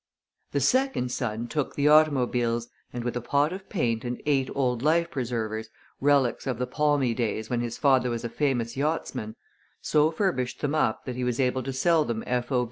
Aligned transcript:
The 0.51 0.59
second 0.61 1.11
son 1.11 1.47
took 1.47 1.75
the 1.75 1.87
automobiles, 1.87 2.69
and 2.91 3.03
with 3.03 3.15
a 3.15 3.21
pot 3.21 3.53
of 3.53 3.69
paint 3.69 4.03
and 4.03 4.19
eight 4.25 4.49
old 4.55 4.81
life 4.81 5.11
preservers, 5.11 5.69
relics 5.99 6.47
of 6.47 6.57
the 6.57 6.65
palmy 6.65 7.13
days 7.13 7.51
when 7.51 7.61
his 7.61 7.77
father 7.77 8.09
was 8.09 8.23
a 8.23 8.29
famous 8.29 8.75
yachtsman, 8.75 9.35
so 9.79 10.09
furbished 10.09 10.61
them 10.61 10.73
up 10.73 11.05
that 11.05 11.15
he 11.15 11.23
was 11.23 11.39
able 11.39 11.61
to 11.61 11.71
sell 11.71 12.03
them 12.03 12.23
f. 12.25 12.51
o. 12.51 12.59